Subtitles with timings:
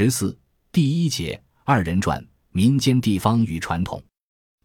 [0.00, 0.38] 十四
[0.70, 4.00] 第一节二人转民间地方与传统。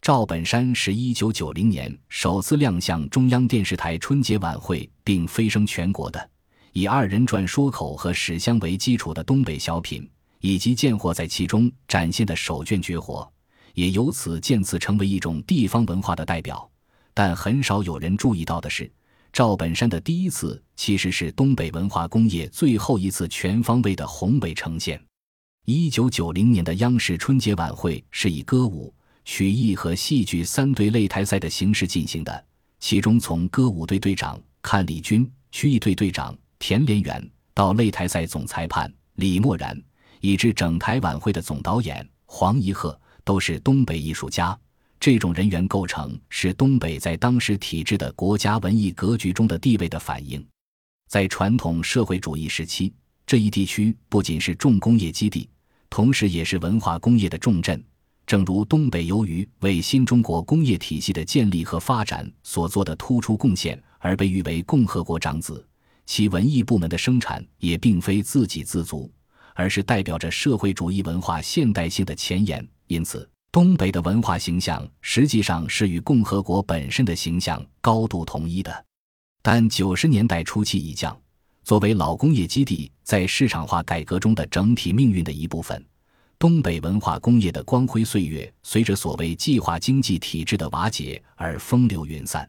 [0.00, 6.30] 赵本山是一九九零年首次亮相中央电视台春节晚会并飞升全国的，
[6.72, 10.08] 以二人转说口和史湘为基础的东北小品，
[10.38, 13.28] 以及见货在其中展现的手卷绝活，
[13.74, 16.70] 也由此渐次成为一种地方文化的代表。
[17.12, 18.88] 但很少有人注意到的是，
[19.32, 25.04] 赵本山的第一次其实是东北文化工业最后一次全方位的宏伟呈现。
[25.66, 28.94] 一九九零年的央视春节晚会是以歌舞。
[29.24, 32.44] 曲艺和戏剧三队擂台赛的形式进行的，
[32.80, 39.82] 其中从歌舞队队长看李军、曲艺队队长田连元到擂台赛总裁判李默然，
[40.20, 44.54] 以至整台晚会的总导演黄一鹤，都是东北艺术家。
[45.00, 50.46] 这种人员构成是东北在当时体制的国家文艺格局中的地位的反映。
[51.08, 52.92] 在传统社会主义时期，
[53.26, 55.48] 这一地区不仅是重工业基地，
[55.88, 57.82] 同时也是文化工业的重镇。
[58.26, 65.66] 正如东北由于为新中国工业体系的建立和发展所做的突出贡献而被誉为共和国长子，
[66.06, 69.10] 其文艺部门的生产也并非自给自足，
[69.54, 72.66] 而是代表着社会主义文化现代性的前沿。
[72.86, 78.84] 因此，东北的文化形象实际上是与共和国本身的形象高度统一的。
[79.42, 81.14] 但九十年代初期已降，
[81.64, 85.82] 作为老工业基地在市场化改革中的整体命运的一部分。
[86.38, 92.46] 东北文化工业的光辉岁月，随着所谓计划经济体制的瓦解而风流云散。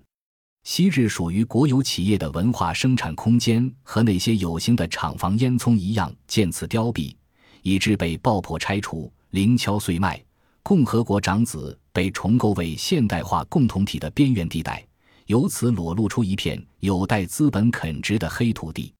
[0.63, 7.15] 昔日属于国有企业的文化生产空间，和那些有形的厂房烟囱一样，渐次凋敝，
[7.61, 10.21] 以致被爆破拆除、零敲碎卖。
[10.61, 14.85] 共和国长子被重构为现代化共同体的边缘地带，
[15.27, 18.91] 由此裸露出一片有待资本垦殖的黑土地。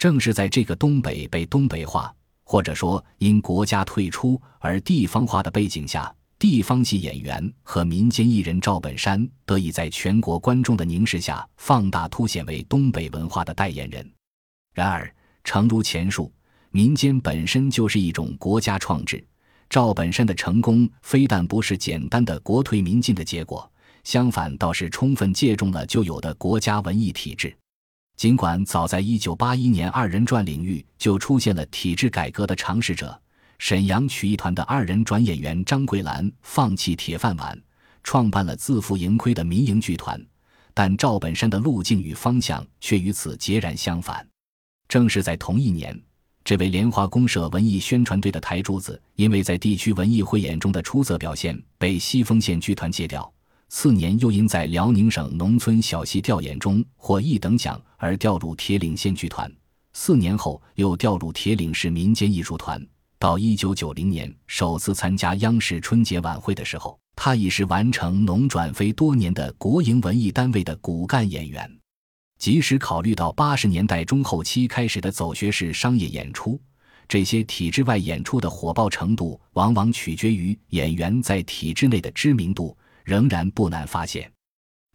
[0.00, 2.10] 正是在这个东北被东北化。
[2.42, 14.10] 或者说，因国家退出而地方化的背景下，地方戏演员和民间艺人赵本山得以在全国观众的凝视下放大凸显为东北文化的代言人。
[14.72, 15.14] 然而，
[15.44, 16.32] 诚如前述，
[16.70, 19.22] 民间本身就是一种国家创制。
[19.68, 23.70] 赵本山的成功非但不是简单的国退民进的结果，
[24.02, 27.54] 相反倒是充分借重了旧有的国家文艺体制。
[28.20, 33.18] 尽管早在一九八一年，二人转领域就出现了体制改革的尝试者，
[33.58, 37.58] 沈阳曲艺团的二人转演员张桂兰放弃铁饭碗，
[38.04, 40.22] 创办了自负盈亏的民营剧团，
[40.74, 44.28] 但赵本山的路径与方向却与此截然相反。
[44.86, 45.98] 正是在同一年，
[46.44, 53.32] 这位莲花公社文艺宣传队的台柱子，因为在地区文艺汇演中的出色表现，被西丰县剧团借调。
[53.72, 59.50] 次年，又因在辽宁省农村小戏调演中获一等奖而调入铁岭县剧团。
[59.92, 62.84] 四年后，又调入铁岭市民间艺术团。
[63.16, 71.70] 到一九九零年首次参加央视春节晚会的时候，他已是完成农转非多年的国营文艺单位的骨干演员。
[72.38, 76.60] 即使考虑到八十年代中后期开始的走学式商业演出，
[77.06, 82.76] 这些体制外演出的火爆程度往往取决于演员在体制内的知名度。
[83.04, 84.30] 仍然不难发现，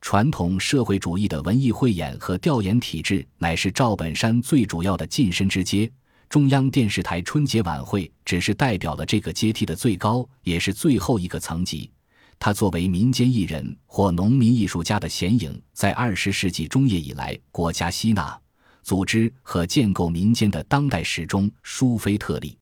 [0.02, 5.92] 传统社会主义的文艺汇演和调研体制乃是赵本山最主要的晋升之阶。
[6.28, 11.90] 中央电视台春节晚会只是代表了这个阶梯的最高，也是最后一个层级。
[12.38, 18.38] 他作为民间艺人或农民艺术家的显影，在二十世纪中叶以来，国家吸纳、
[18.84, 22.58] 组织和建构民间的当代史中殊非特例。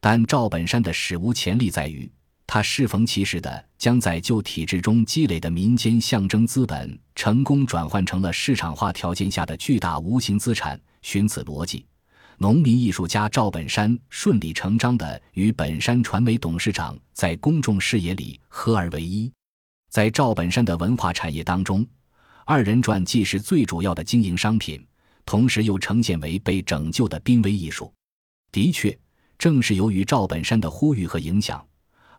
[0.00, 2.08] 但赵本山的史无前例在于。
[2.50, 10.80] 他适逢其时的将在旧体制中积累的民间象征资本，成功转换成了市场化条件下的巨大无形资产。
[11.02, 11.84] 循此逻辑，
[12.38, 19.30] 农民艺术家赵本山顺理成章地与本山传媒董事长在公众视野里合二为一。
[19.90, 21.86] 在赵本山的文化产业当中，
[22.46, 24.82] 二人转既是最主要的经营商品，
[25.26, 27.92] 同时又呈现为被拯救的濒危艺术。
[28.50, 28.98] 的确，
[29.36, 31.62] 正是由于赵本山的呼吁和影响。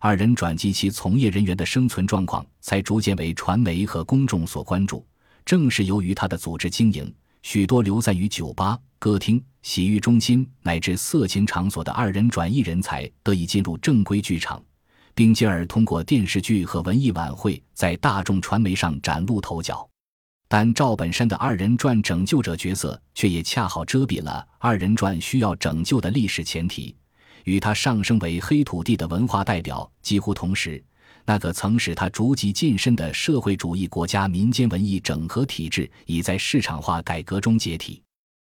[0.01, 5.05] 二人转及其从业人员的生存状况，才逐渐为传媒和公众所关注。
[5.43, 14.63] 正是由于他的组织经营，许多流散于酒吧、歌厅、洗浴中心乃至色情场所的二人转艺人才得以进入正规剧场，
[15.13, 19.85] 并进而通过电视剧和文艺晚会在大众传媒上崭露头角。
[20.47, 26.95] 但赵本山的二人转拯救者角色，却也恰好遮蔽了二人转需要拯救的历史前提。
[27.45, 30.83] 与他上升为黑土地的文化代表几乎同时，
[31.25, 38.01] 那个曾使他逐级晋升的社会主义国家民间文艺整合体制，已在市场化改革中解体。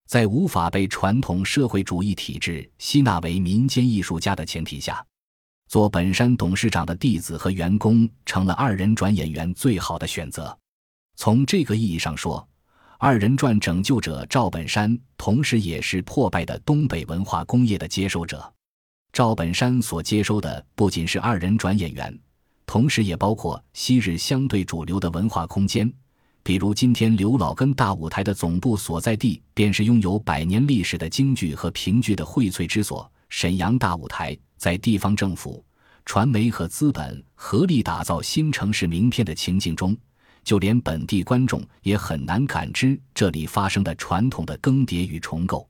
[0.08, 5.04] 在无法被传统社会主义体制吸纳为民间艺术家的前提下，
[5.68, 10.56] 做本山董事长的弟子和员工成了二人转演员最好的选择。
[11.16, 12.48] 从这个意义上说，
[13.00, 18.54] 二人转拯救者赵本山，同时也是破败的东北文化工业的接受者。
[19.16, 22.20] 赵本山所接收的不仅是二人转演员，
[22.66, 25.90] 同时也包括昔日相对主流的文化空间。
[26.44, 34.38] 比如，今天刘老根大舞台的总部所在地，便是拥有百年历史的京剧和评剧的荟萃之所——沈阳大舞台。
[34.58, 35.64] 在地方政府、
[36.04, 39.96] 传媒和资本合力打造新城市名片的情境中，
[40.44, 45.66] 就连本地观众也很难感知这里发生的传统的更迭与重构。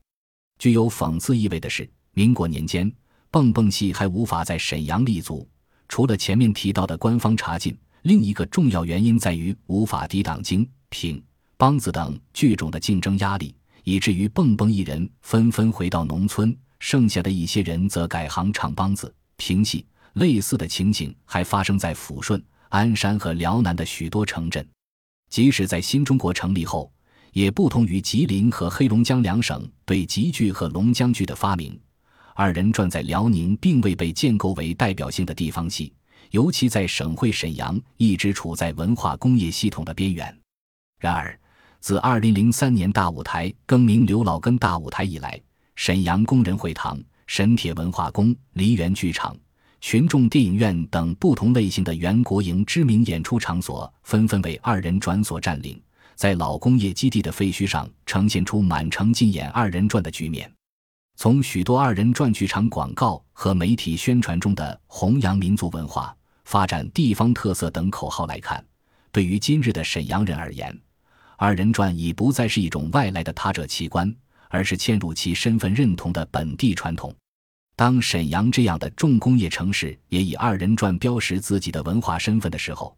[0.58, 2.92] 具有讽刺意味的是，民国年间，
[3.30, 5.48] 蹦蹦戏还无法在沈阳立足，
[5.88, 7.76] 除了前面提到的官方查禁。
[8.02, 11.20] 另一个重要原因在于无法抵挡京、评、
[11.58, 13.52] 梆子等剧种的竞争压力，
[13.82, 19.84] 以至于蹦蹦艺人纷纷回到农村，剩下的一些人则改行唱梆子、评戏。
[20.12, 24.66] 类似的情景还发生在抚顺、鞍山和辽南的许多城镇。
[25.28, 26.90] 即使在新中国成立后，
[27.32, 31.78] 也不同于吉林和黑龙江两省对吉剧和龙江剧的发明，
[32.38, 35.90] 二人转在辽宁并未被建构为代表性的地方戏。
[36.32, 40.36] 尤其在省会沈阳，一直处在文化工业系统的边缘。
[41.00, 41.38] 然而，
[41.80, 45.40] 自2003年大舞台更名刘老根大舞台以来，
[45.76, 49.34] 沈阳工人会堂、沈铁文化宫、梨园剧场、
[49.80, 55.80] 群众电影院等不同类型的原国营知名演出场所，纷纷为二人转所占领。
[56.16, 60.50] 在老工业基地的废墟上，呈现出满城尽演二人转的局面。
[61.18, 66.14] 从许多二人转剧场广告和媒体宣传中的弘扬民族文化、
[66.44, 68.62] 发展地方特色等口号来看，
[69.10, 70.78] 对于今日的沈阳人而言，
[71.38, 74.14] 二人转已不再是一种外来的他者奇观，
[74.50, 77.14] 而是嵌入其身份认同的本地传统。
[77.74, 82.94] 当沈阳这样的重工业城市也以二人转标识自己的文化身份的时候，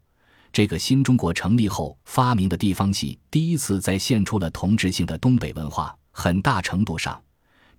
[0.51, 7.17] 这个新中国成立后发明的地方戏第一次再现出了同质性的东北文化，很大程度上。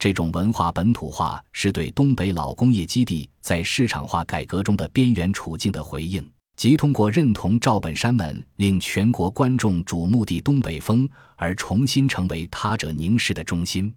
[0.00, 6.26] 这种文化本土化是对东北老工业基地在市场化改革中的边缘处境的回应，
[6.56, 11.06] 即通过认同赵本山们令全国观众瞩目的东北风
[11.36, 13.94] 而重新成为他者凝视的中心。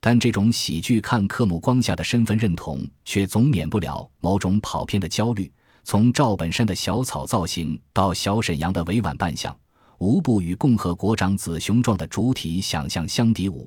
[0.00, 5.48] 但这种喜剧看客目光下的身份认同，却总免不了某种跑偏的焦虑。
[5.84, 9.56] 从赵本山的小草造型到小沈阳的委婉扮相，
[9.98, 13.64] 无不与共和国长子雄壮的主体想象相抵牾。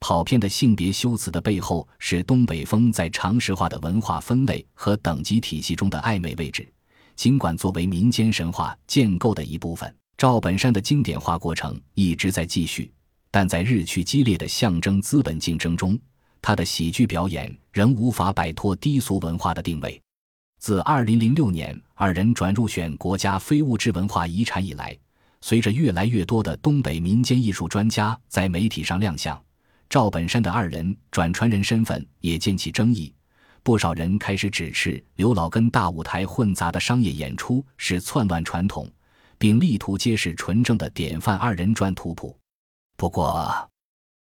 [0.00, 6.66] 跑偏的性别修辞的背后，是东北风在常识化的文化分类和等级体系中的暧昧位置。
[7.14, 12.90] 尽管作为民间神话建构的一部分，赵本山的经典化过程一直在继续，
[13.30, 15.98] 但在日趋激烈的象征资本竞争中，
[16.40, 20.00] 他的喜剧表演仍无法摆脱低俗文化的定位。
[20.58, 24.96] 自2006年二人转入选国家非物质文化遗产以来，
[25.42, 29.38] 随着越来越多的东北民间艺术专家在媒体上亮相。
[29.90, 33.12] 赵本山的二人转传人身份也渐起争议，
[33.64, 38.88] 不少人开始指斥刘老根大舞台混杂的商业演出是篡乱传统，
[39.36, 42.38] 并力图揭示纯正的典范二人转图谱。
[42.96, 43.68] 不过，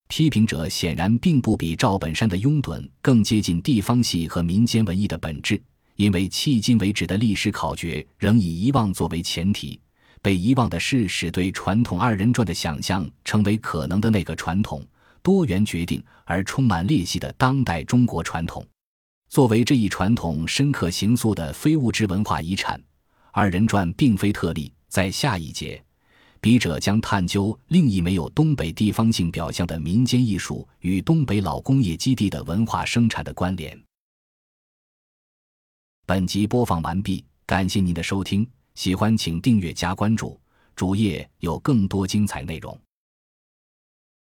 [0.08, 5.62] 批评者显然并不比赵本山的拥趸更接近地方戏和民间文艺的本质，
[5.98, 9.80] 因为迄今为止的历史考掘仍以遗忘作为前提，
[10.20, 14.84] 被遗忘的是使对传统二人转的想象成为可能的那个传统。
[15.30, 18.66] 多元决定而充满裂隙的当代中国传统，
[19.30, 22.82] 作为这一传统深刻形塑的非物质文化遗产，
[23.32, 24.74] 二人转并非特例。
[24.88, 25.80] 在下一节，
[26.42, 33.80] 笔者将探究另一没有东北地方性表象的民间艺术与东北老工业基地的文化生产的关联。
[36.08, 40.42] 本集播放完毕，感谢您的收听，喜欢请订阅加关注，
[40.76, 42.76] 主页有更多精彩内容。